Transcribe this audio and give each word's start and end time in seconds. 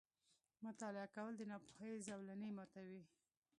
•مطالعه 0.65 1.07
کول، 1.15 1.33
د 1.37 1.41
ناپوهۍ 1.51 1.93
زولنې 2.07 2.49
ماتوي. 2.57 3.01